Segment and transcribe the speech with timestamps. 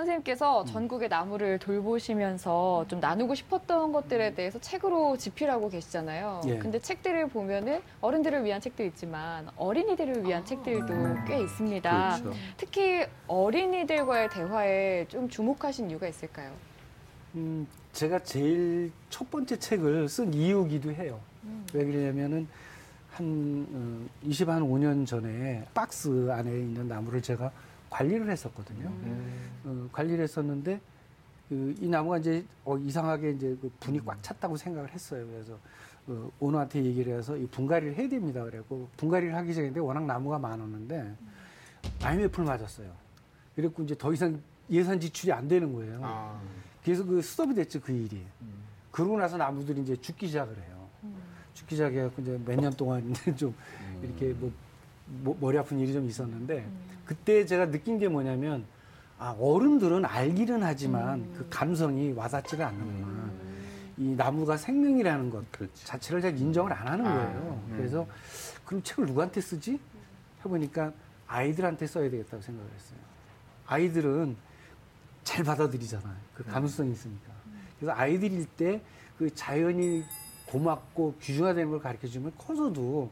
[0.00, 6.42] 선생님께서 전국의 나무를 돌보시면서 좀 나누고 싶었던 것들에 대해서 책으로 집필하고 계시잖아요.
[6.46, 6.58] 예.
[6.58, 12.18] 근데 책들을 보면은 어른들을 위한 책도 있지만 어린이들을 위한 책들도 꽤 있습니다.
[12.20, 12.38] 그렇죠.
[12.56, 16.52] 특히 어린이들과의 대화에 좀 주목하신 이유가 있을까요?
[17.34, 21.20] 음, 제가 제일 첫 번째 책을 쓴 이유기도 해요.
[21.72, 22.48] 왜 그러냐면은
[23.12, 27.50] 한 어, 20, 한 5년 전에 박스 안에 있는 나무를 제가
[27.90, 28.86] 관리를 했었거든요.
[28.88, 29.50] 음.
[29.64, 30.80] 어, 관리를 했었는데
[31.48, 35.26] 그, 이 나무가 이제 어, 이상하게 이제 그 분이 꽉 찼다고 생각을 했어요.
[35.26, 35.58] 그래서
[36.06, 38.42] 어, 오너한테 얘기를 해서 이 분갈이를 해야 됩니다.
[38.44, 41.14] 그래고 분갈이를 하기 전인데 워낙 나무가 많았는데
[42.02, 42.90] IMF를 맞았어요.
[43.56, 46.00] 그래갖고 이제 더 이상 예산 지출이 안 되는 거예요.
[46.02, 46.40] 아.
[46.84, 48.24] 그래서 그 스톱이 됐죠 그 일이.
[48.92, 50.88] 그러고 나서 나무들이 이제 죽기 시작을 해요.
[51.54, 53.54] 죽기 시작해갖고 이제 몇 년 동안 이제 좀
[54.02, 54.52] 이렇게 뭐, 뭐
[55.24, 56.66] 머 리 아픈 일이 좀 있었는데
[57.04, 58.64] 그때 제가 느낀 게 뭐냐면
[59.18, 63.30] 아 어른들은 알기는 하지만 그 감성이 와닿지가 않는구나.
[63.98, 65.84] 이 나무가 생명이라는 것 그렇지.
[65.84, 67.62] 자체를 잘 인정을 안 하는 아, 거예요.
[67.68, 67.74] 음.
[67.76, 68.06] 그래서
[68.64, 69.78] 그럼 책을 누구한테 쓰지?
[70.44, 70.92] 해보니까
[71.26, 72.98] 아이들한테 써야 되겠다고 생각을 했어요.
[73.66, 74.36] 아이들은
[75.22, 76.16] 잘 받아들이잖아요.
[76.34, 77.30] 그 감수성이 있으니까.
[77.78, 78.80] 그래서 아이들일 때
[79.20, 80.02] 그 자연이
[80.46, 83.10] 고맙고 귀중하다는 걸 가르쳐 주면 커서도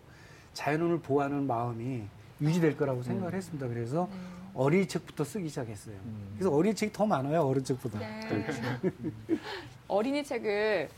[0.58, 2.02] 자연을 보호하는 마음이
[2.40, 3.68] 유지될 거라고 생각을 했습니다.
[3.68, 4.08] 그래서
[4.54, 5.94] 어린이 책부터 쓰기 시작했어요.
[6.34, 7.42] 그래서 어린이 책이 더 많아요.
[7.42, 8.00] 어른 책보다.
[9.86, 10.88] 어린이 책을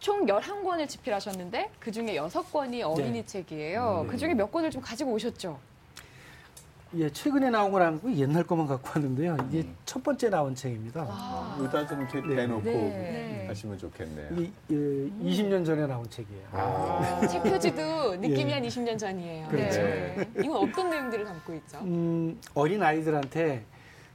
[0.00, 3.26] 총 11권을 집필하셨는데 그중에 6권이 어린이 네.
[3.26, 4.02] 책이에요.
[4.02, 4.12] 네.
[4.12, 5.58] 그중에 몇 권을 좀 가지고 오셨죠?
[6.96, 9.38] 예, 최근에 나온 건 아니고 옛날 것만 갖고 왔는데요.
[9.48, 11.06] 이게 첫 번째 나온 책입니다.
[11.08, 11.56] 아.
[11.58, 12.36] 의자 좀 네.
[12.36, 13.35] 대놓고 네.
[13.56, 14.28] 하시면 좋겠네요.
[14.32, 16.46] 이게 예, 20년 전에 나온 책이에요.
[16.52, 17.26] 아.
[17.26, 18.54] 책 표지도 느낌이 예.
[18.54, 19.48] 한 20년 전이에요.
[19.48, 19.82] 그렇죠.
[19.82, 20.30] 네.
[20.38, 21.78] 이건 어떤 내용들을 담고 있죠?
[21.78, 23.64] 음, 어린 아이들한테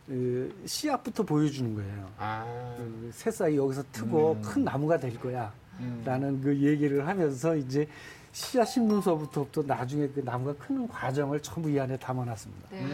[0.08, 2.10] 그 씨앗부터 보여주는 거예요.
[2.18, 2.76] 아.
[2.78, 4.42] 그 새싹이 여기서 트고 음.
[4.42, 5.52] 큰 나무가 될 거야.
[5.80, 6.02] 음.
[6.06, 7.88] 라는 그 얘기를 하면서 이제
[8.34, 12.70] 씨앗 심는서부터 또 나중에 그 나무가 크는 과정을 전부 이 안에 담아놨습니다.
[12.72, 12.86] 네.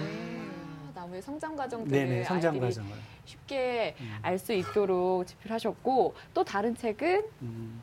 [1.08, 2.92] 아, 나무의 성장 과정들을 네네, 성장 아이들이 과정을.
[3.26, 7.82] 쉽게 알수 있도록 집필하셨고 또 다른 책은 음,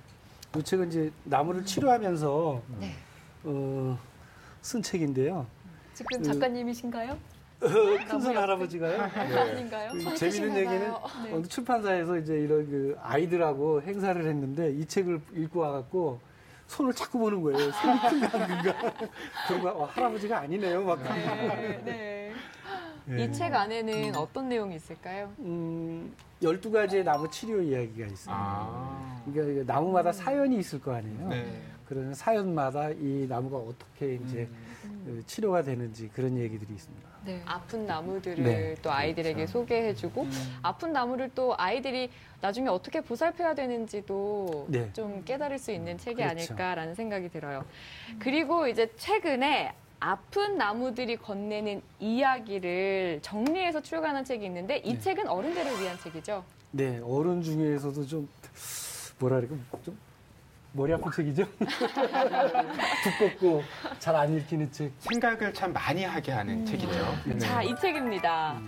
[0.57, 2.93] 이 책은 이제 나무를 치료하면서 네.
[3.45, 3.99] 어,
[4.61, 5.47] 쓴 책인데요.
[5.95, 7.17] 지금 그- 작가님이신가요?
[8.09, 9.01] 큰손 할아버지가요.
[9.41, 9.93] 아닌가요?
[9.93, 10.93] 그손 재밌는 얘기는.
[11.25, 11.33] 네.
[11.33, 16.21] 어느 출판사에서 이제 이런 그 아이들하고 행사를 했는데 이 책을 읽고 와갖고
[16.67, 17.71] 손을 자꾸 보는 거예요.
[17.73, 18.93] 손이 큰가 안 큰가.
[19.49, 20.83] 그러고 어, 할아버지가 아니네요.
[20.85, 21.03] 막.
[21.03, 22.14] 네, 네.
[23.11, 23.25] 예.
[23.25, 25.31] 이책 안에는 어떤 내용이 있을까요?
[25.41, 28.35] 음, 12가지의 나무 치료 이야기가 있어요.
[28.37, 29.23] 아.
[29.27, 31.29] 그러니까 이게 나무마다 사연이 있을 거 아니에요.
[31.29, 31.63] 네.
[31.87, 34.49] 그런 사연마다 이 나무가 어떻게 이제
[35.05, 37.15] 그 치료가 되는지 그런 얘기들이 있습니다.
[37.47, 38.75] 아픈 나무들을 네.
[38.83, 39.53] 또 아이들에게 그렇죠.
[39.53, 40.27] 소개해주고
[40.63, 42.11] 아픈 나무를 또 아이들이
[42.41, 44.91] 나중에 어떻게 보살펴야 되는지도 네.
[44.93, 46.31] 좀 깨달을 수 있는 책이 그렇죠.
[46.31, 47.65] 아닐까라는 생각이 들어요.
[48.19, 49.75] 그리고 이제 최근에
[50.09, 55.01] 아픈 나무들이 건네는 이야기를 정리해서 출간한 책이 있는데 이 네.
[55.01, 56.45] 책은 어른들을 위한 책이죠.
[56.73, 58.29] 네, 어른 중에서도 좀
[59.19, 59.97] 뭐라 그럴까 좀
[60.73, 61.47] 머리 아픈 책이죠.
[63.19, 63.63] 두껍고
[63.99, 64.93] 잘 안 읽히는 책.
[64.99, 67.15] 생각을 참 많이 하게 하는 책이죠.
[67.25, 67.39] 네.
[67.39, 68.61] 자, 이 책입니다.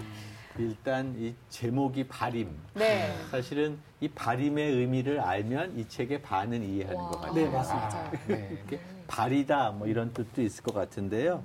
[0.58, 2.50] 일단 이 제목이 발임.
[2.74, 3.14] 네.
[3.30, 7.10] 사실은 이 발임의 의미를 알면 이 책의 반은 이해하는 와.
[7.10, 7.34] 것 같아요.
[7.34, 8.10] 네, 맞습니다.
[8.28, 8.48] 네.
[8.58, 11.42] 이렇게 발이다 뭐 이런 뜻도 있을 것 같은데요.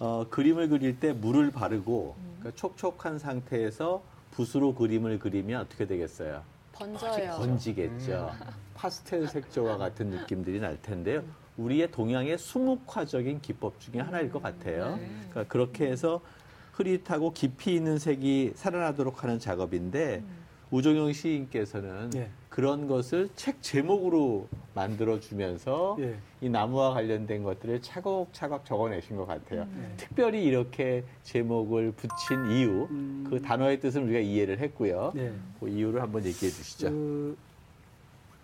[0.00, 4.02] 어, 그림을 그릴 때 물을 바르고 그러니까 촉촉한 상태에서
[4.32, 6.42] 붓으로 그림을 그리면 어떻게 되겠어요?
[6.72, 7.36] 번져요.
[7.38, 8.32] 번지겠죠.
[8.74, 11.22] 파스텔 색조와 같은 느낌들이 날 텐데요.
[11.56, 14.98] 우리의 동양의 수묵화적인 기법 중에 하나일 것 같아요.
[15.30, 16.20] 그러니까 그렇게 해서
[16.76, 20.22] 흐릿하고 깊이 있는 색이 살아나도록 하는 작업인데
[20.70, 22.30] 우종영 시인께서는 예.
[22.48, 26.16] 그런 것을 책 제목으로 만들어 주면서 예.
[26.40, 29.62] 이 나무와 관련된 것들을 차곡차곡 적어내신 것 같아요.
[29.62, 29.94] 음.
[29.96, 33.24] 특별히 이렇게 제목을 붙인 이유, 음.
[33.28, 35.12] 그 단어의 뜻은 우리가 이해를 했고요.
[35.14, 35.32] 네.
[35.60, 36.90] 그 이유를 한번 얘기해 주시죠.
[36.90, 37.36] 그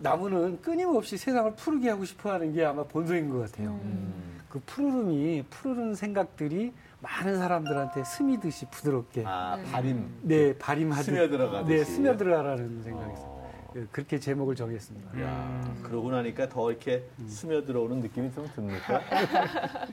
[0.01, 3.79] 나무는 끊임없이 세상을 푸르게 하고 싶어 하는 게 아마 본성인 것 같아요.
[3.83, 4.39] 음.
[4.49, 10.09] 그 푸르름이 푸르른 생각들이 많은 사람들한테 스미듯이 부드럽게 아, 발임.
[10.21, 11.77] 네 발임하듯 스며들어가듯이.
[11.77, 13.25] 네 스며들어라는 생각이 있어요.
[13.25, 13.41] 어.
[13.77, 15.21] 예, 그렇게 제목을 정했습니다.
[15.21, 19.01] 야, 그러고 나니까 더 이렇게 스며들어오는 느낌이 좀 듭니까?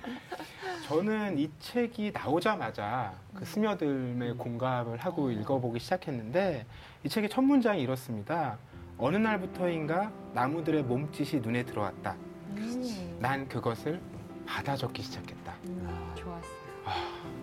[0.88, 6.66] 저는 이 책이 나오자마자 그 스며들에 공감을 하고 읽어보기 시작했는데
[7.04, 8.58] 이 책의 첫 문장이 이렇습니다.
[8.98, 12.16] 어느 날부터인가 나무들의 몸짓이 눈에 들어왔다.
[12.56, 14.00] 음, 난 그것을
[14.46, 15.54] 받아 적기 시작했다.
[16.16, 16.58] 좋았어요.
[16.84, 17.37] 그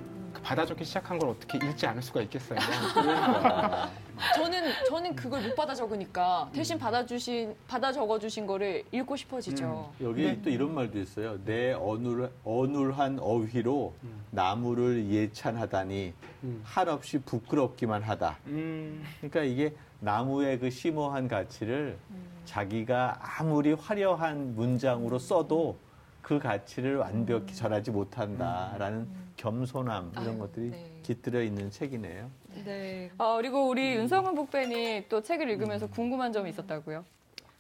[0.46, 2.60] 받아 적기 시작한 걸 어떻게 읽지 않을 수가 있겠어요.
[4.36, 9.92] 저는 저는 그걸 못 받아 적으니까 대신 받아 주신 받아 적어 주신 거를 읽고 싶어지죠.
[10.02, 11.44] 여기 또 이런 말도 있어요.
[11.44, 13.96] 내 어눌, 어눌한 어휘로
[14.30, 16.14] 나무를 예찬하다니
[16.44, 16.62] 음.
[16.64, 18.38] 한없이 부끄럽기만 하다.
[18.46, 21.98] 음, 그러니까 이게 나무의 그 심오한 가치를
[22.46, 25.76] 자기가 아무리 화려한 문장으로 써도
[26.22, 31.00] 그 가치를 완벽히 전하지 못한다라는 겸손함 이런 아유, 것들이 네.
[31.04, 32.30] 깃들어 있는 책이네요.
[32.66, 33.12] 네.
[33.18, 37.04] 아, 그리고 우리 윤성은 북팬이 또 책을 읽으면서 궁금한 점이 있었다고요.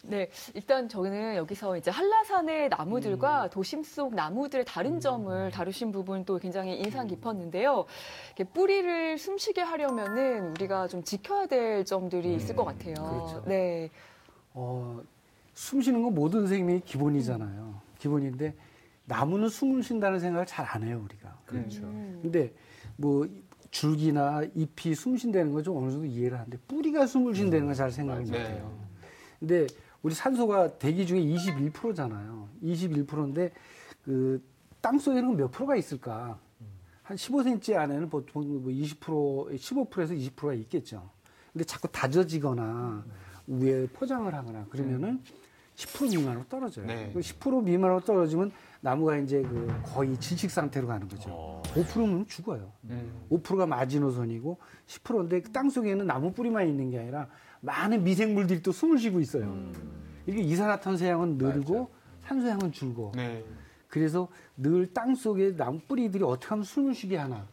[0.07, 6.77] 네, 일단 저는 여기서 이제 한라산의 나무들과 도심 속 나무들의 다른 점을 다루신 부분도 굉장히
[6.77, 7.86] 인상 깊었는데요.
[8.28, 12.94] 이렇게 뿌리를 숨쉬게 하려면은 우리가 좀 지켜야 될 점들이 있을 것 같아요.
[12.94, 13.44] 그렇죠.
[13.48, 13.89] 네.
[14.54, 15.01] 어,
[15.56, 17.81] 숨 쉬는 건 모든 생명의 기본이잖아요.
[17.98, 18.54] 기본인데
[19.06, 21.25] 나무는 숨을 쉰다는 생각을 잘 안 해요 우리가.
[21.45, 21.81] 그렇죠.
[22.21, 22.53] 근데
[22.97, 23.27] 뭐
[23.71, 27.92] 줄기나 잎이 숨 쉰다는 건 좀 어느 정도 이해를 하는데 뿌리가 숨을 쉰다는 건 잘
[27.92, 28.45] 생각을 못 맞아요.
[28.47, 28.80] 해요.
[29.39, 29.68] 근데
[30.01, 32.47] 우리 산소가 대기 중에 21%잖아요.
[32.63, 33.51] 21%인데
[34.03, 34.42] 그
[34.81, 36.39] 땅속에는 몇 프로가 있을까?
[37.03, 41.09] 한 15cm 안에는 보통 뭐 20%, 15%에서 20%가 있겠죠.
[41.51, 43.06] 근데 자꾸 다져지거나
[43.47, 45.21] 위에 포장을 하거나 그러면은
[45.75, 46.86] 10% 미만으로 떨어져요.
[46.88, 47.12] 네.
[47.13, 48.51] 그10% 미만으로 떨어지면
[48.85, 51.59] 나무가 이제 그 거의 질식 상태로 가는 거죠.
[51.73, 52.71] 5%면 죽어요.
[52.83, 53.11] 음.
[53.31, 57.27] 5%가 마지노선이고 10%인데 땅 속에는 나무 뿌리만 있는 게 아니라
[57.61, 59.71] 많은 미생물들이 또 숨을 쉬고 있어요.
[60.27, 61.89] 이게 이산화탄소 양은 늘고
[62.27, 63.43] 산소 양은 줄고 네.
[63.87, 67.47] 그래서 늘 땅 속에 나무 뿌리들이 어떻게 하면 숨을 쉬게 하나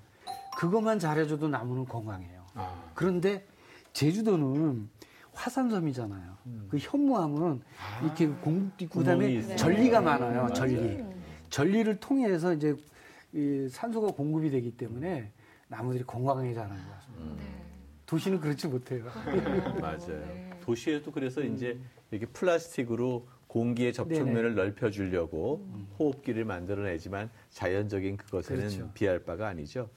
[0.59, 2.43] 그것만 잘해줘도 나무는 건강해요.
[2.55, 3.47] 아, 그런데
[3.95, 4.87] 제주도는
[5.33, 6.33] 화산섬이잖아요.
[6.69, 7.63] 그 현무암은
[8.03, 9.57] 이렇게 공국도 있고 그다음에.
[9.57, 10.43] 전리가 많아요.
[10.43, 10.53] 맞아요.
[10.53, 11.12] 전리.
[11.53, 12.75] 전리를 통해서 이제
[13.35, 15.31] 이 산소가 공급이 되기 때문에
[15.69, 17.45] 나무들이 건강하게 자라는 것 같습니다.
[18.07, 19.05] 도시는 그렇지 못해요.
[19.81, 20.23] 맞아요.
[20.63, 21.79] 도시에도 그래서 이제
[22.11, 25.67] 이렇게 플라스틱으로 공기의 접촉면을 넓혀주려고
[25.99, 28.91] 호흡기를 만들어내지만 자연적인 그것에는 그렇죠.
[28.95, 29.91] 비할 바가 아니죠.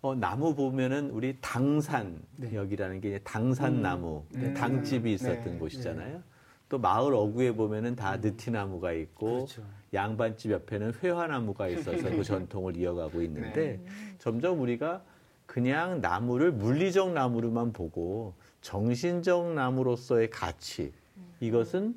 [0.00, 4.54] 어, 나무 보면은 우리 당산역이라는 게 이제 당산나무, 음.
[4.54, 5.58] 당집이 있었던 네.
[5.58, 6.22] 곳이잖아요.
[6.68, 9.62] 또 마을 어구에 보면은 다 느티나무가 있고 그렇죠.
[9.92, 13.80] 양반집 옆에는 회화나무가 있어서 그 전통을 이어가고 있는데
[14.18, 15.02] 점점 우리가
[15.46, 20.92] 그냥 나무를 물리적 나무로만 보고 정신적 나무로서의 가치
[21.40, 21.94] 이것은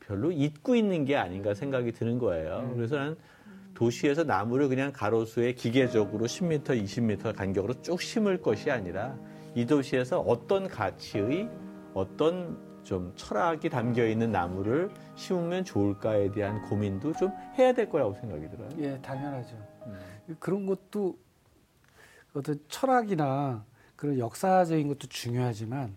[0.00, 2.72] 별로 잊고 있는 게 아닌가 생각이 드는 거예요.
[2.74, 3.16] 그래서 난
[3.74, 9.16] 도시에서 나무를 그냥 가로수에 기계적으로 10m, 20m 간격으로 쭉 심을 것이 아니라
[9.54, 11.48] 이 도시에서 어떤 가치의
[11.94, 18.48] 어떤 좀 철학이 담겨 있는 나무를 심으면 좋을까에 대한 고민도 좀 해야 될 거라고 생각이
[18.50, 18.68] 들어요.
[18.78, 19.56] 예, 당연하죠.
[20.38, 21.16] 그런 것도
[22.34, 23.64] 어떤 철학이나
[23.96, 25.94] 그런 역사적인 것도 중요하지만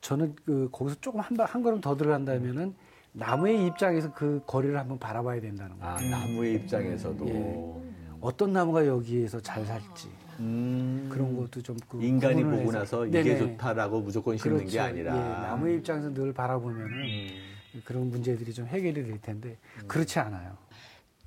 [0.00, 2.74] 저는 그 거기서 조금 한, 발- 한 걸음 더 들어간다면은
[3.12, 5.94] 나무의 입장에서 그 거리를 한번 바라봐야 된다는 거예요.
[5.94, 7.76] 아, 나무의 입장에서도 예.
[8.20, 10.08] 어떤 나무가 여기에서 잘 살지
[10.40, 12.78] 음, 그런 것도 좀 그 인간이 구분을 보고 해서.
[12.78, 13.38] 나서 이게 네네.
[13.38, 14.80] 좋다라고 무조건 심는 게 그렇죠.
[14.82, 17.82] 아니라 예, 나무의 입장에서 늘 바라보면은 음.
[17.84, 19.56] 그런 문제들이 좀 해결이 될 텐데
[19.86, 20.56] 그렇지 않아요.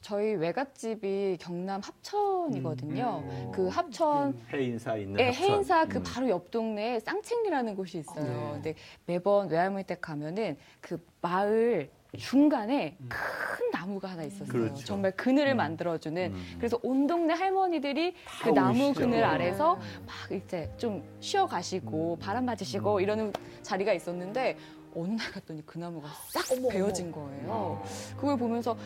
[0.02, 3.24] 저희 외갓집이 경남 합천이거든요.
[3.26, 3.52] 음.
[3.54, 5.44] 그 합천 해인사 있는 예, 합천.
[5.44, 6.04] 해인사 그 음.
[6.04, 8.24] 바로 옆 동네에 쌍책리라는 곳이 있어요.
[8.26, 8.52] 네.
[8.54, 14.48] 근데 매번 외할머니 댁 가면은 그 마을 중간에 큰 나무가 하나 있었어요.
[14.48, 14.86] 그렇죠.
[14.86, 16.32] 정말 그늘을 만들어주는.
[16.32, 16.56] 음.
[16.58, 19.00] 그래서 온 동네 할머니들이 그다 나무 오시죠.
[19.02, 22.20] 그늘 아래서 막 이제 좀 쉬어 가시고 음.
[22.20, 24.58] 바람 맞으시고 이러는 자리가 있었는데
[24.96, 27.84] 어느 날 갔더니 그 나무가 싹 베어진 거예요.
[28.16, 28.78] 그걸 보면서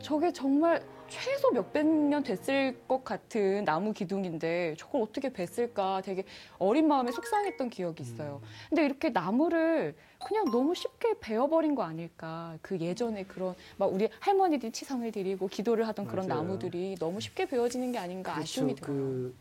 [0.00, 6.24] 저게 정말 최소 몇백 년 됐을 것 같은 나무 기둥인데 저걸 어떻게 뱄을까 되게
[6.58, 8.40] 어린 마음에 속상했던 기억이 있어요.
[8.68, 12.56] 근데 이렇게 나무를 그냥 너무 쉽게 베어버린 거 아닐까.
[12.62, 16.42] 그 예전에 그런 막 우리 할머니들이 치성을 드리고 기도를 하던 그런 맞아요.
[16.42, 18.96] 나무들이 너무 쉽게 베어지는 게 아닌가 아쉬움이 들어요.
[18.96, 19.34] 그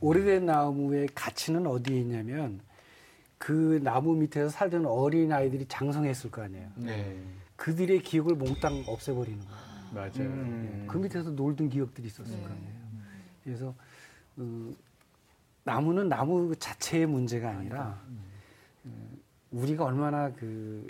[0.00, 2.60] 오래된 나무의 가치는 어디에 있냐면
[3.38, 6.68] 그 나무 밑에서 살던 어린 아이들이 장성했을 거 아니에요.
[6.76, 7.16] 네.
[7.56, 9.71] 그들의 기억을 몽땅 없애버리는 거예요.
[9.92, 10.10] 맞아요.
[10.20, 10.86] 음.
[10.88, 12.82] 그 밑에서 놀던 기억들이 있었을 거 아니에요.
[13.44, 13.74] 그래서
[14.36, 14.70] 어,
[15.64, 18.00] 나무는 나무 자체의 문제가 아니라
[18.84, 19.08] 어,
[19.50, 20.86] 우리가 얼마나 그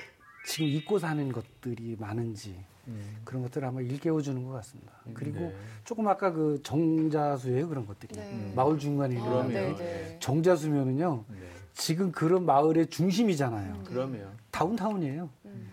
[0.47, 3.21] 지금 잊고 사는 것들이 많은지 음.
[3.25, 4.93] 그런 것들을 한번 일깨워주는 것 같습니다.
[5.15, 5.55] 그리고 네.
[5.85, 8.53] 조금 아까 그 정자수예요 그런 것들이 네.
[8.57, 9.49] 마을 중간에 있는 아, 그럼요.
[9.49, 10.19] 네, 네.
[10.21, 11.37] 정자수면은요 네.
[11.75, 13.83] 지금 그런 마을의 중심이잖아요.
[13.85, 15.31] 그러면 다운타운이에요.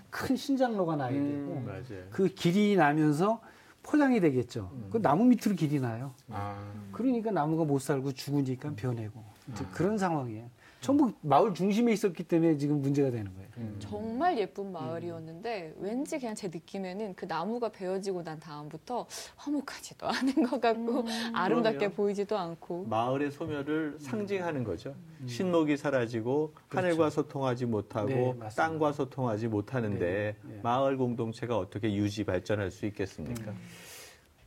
[0.09, 1.65] 큰 신장로가 나야 되고 음.
[1.65, 2.03] 맞아요.
[2.11, 3.41] 그 길이 나면서
[3.83, 4.69] 포장이 되겠죠.
[4.73, 4.89] 음.
[4.91, 6.13] 그 나무 밑으로 길이 나요.
[6.29, 6.59] 아,
[6.91, 10.49] 그러니까 나무가 못 살고 죽으니까 변해고 이제 그런 상황이에요.
[10.81, 13.49] 전부 마을 중심에 있었기 때문에 지금 문제가 되는 거예요.
[13.57, 13.75] 음.
[13.79, 19.05] 정말 예쁜 마을이었는데 왠지 그냥 제 느낌에는 그 나무가 베어지고 난 다음부터
[19.35, 21.95] 화목하지도 않은 것 같고 아름답게 그럼요.
[21.95, 24.95] 보이지도 않고 마을의 소멸을 상징하는 거죠.
[25.25, 26.87] 신목이 사라지고 그렇죠.
[26.87, 28.47] 하늘과 소통하지 못하고 네.
[28.55, 30.59] 땅과 소통하지 못하는데 네, 네.
[30.63, 33.53] 마을 공동체가 어떻게 유지 발전할 수 있겠습니까?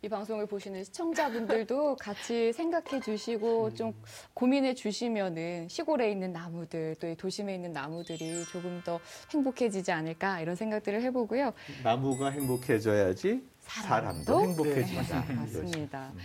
[0.04, 3.94] 이 방송을 보시는 시청자분들도 같이 생각해 주시고 좀
[4.34, 8.98] 고민해 주시면은 시골에 있는 나무들 또이 도심에 있는 나무들이 조금 더
[9.32, 11.52] 행복해지지 않을까 이런 생각들을 해보고요.
[11.84, 14.40] 나무가 행복해져야지 사람도, 사람도?
[14.40, 15.24] 행복해진다.
[15.24, 16.12] 네, 맞습니다.
[16.12, 16.18] 음.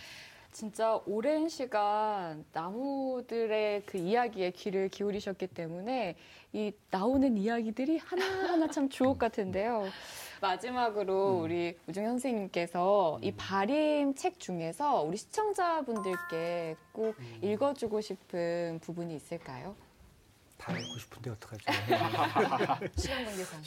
[0.51, 6.15] 진짜 오랜 시간 나무들의 그 이야기에 귀를 기울이셨기 때문에
[6.51, 9.85] 이 나오는 이야기들이 하나하나 참 주옥 같은데요.
[10.41, 19.75] 마지막으로 우리 우중 선생님께서 이 발임 책 중에서 우리 시청자분들께 꼭 읽어주고 싶은 부분이 있을까요?
[20.57, 21.63] 다 알고 싶은데 어떡하죠?
[22.97, 23.61] 시간 관계상.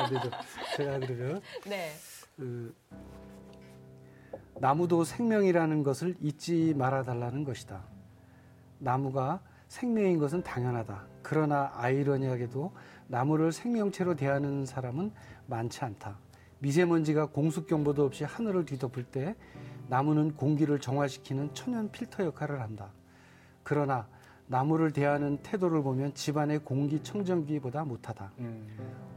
[0.00, 0.30] 안 되죠.
[0.76, 1.92] 제가 그러면 네.
[2.36, 2.74] 그
[4.58, 7.84] 나무도 생명이라는 것을 잊지 말아 달라는 것이다.
[8.78, 11.06] 나무가 생명인 것은 당연하다.
[11.22, 12.72] 그러나 아이러니하게도
[13.08, 15.12] 나무를 생명체로 대하는 사람은
[15.46, 16.18] 많지 않다.
[16.58, 19.34] 미세먼지가 공습경보도 없이 하늘을 뒤덮을 때
[19.88, 22.90] 나무는 공기를 정화시키는 천연 필터 역할을 한다.
[23.62, 24.08] 그러나
[24.48, 28.32] 나무를 대하는 태도를 보면 집안의 공기 청정기보다 못하다.
[28.38, 28.66] 음.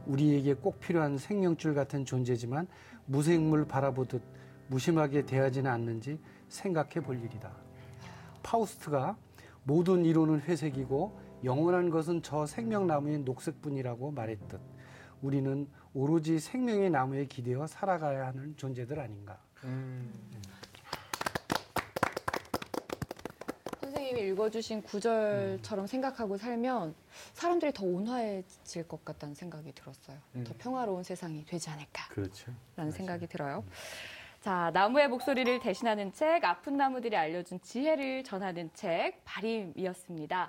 [0.06, 2.66] 우리에게 꼭 필요한 생명줄 같은 존재지만
[3.06, 4.22] 무생물 바라보듯
[4.68, 6.18] 무심하게 대하지는 않는지
[6.48, 7.50] 생각해 볼 일이다.
[8.42, 9.16] 파우스트가
[9.64, 14.60] 모든 이론은 회색이고 영원한 것은 저 생명나무의 녹색뿐이라고 말했듯
[15.22, 19.38] 우리는 오로지 생명의 나무에 기대어 살아가야 하는 존재들 아닌가.
[19.64, 20.12] 음.
[23.80, 26.94] 선생님이 읽어주신 구절처럼 생각하고 살면
[27.32, 30.16] 사람들이 더 온화해질 것 같다는 생각이 들었어요.
[30.36, 30.44] 음.
[30.44, 32.52] 더 평화로운 세상이 되지 않을까라는 그렇죠.
[32.92, 33.64] 생각이 들어요.
[34.40, 40.48] 자, 나무의 목소리를 대신하는 책, 아픈 나무들이 알려준 지혜를 전하는 책, 발임이었습니다.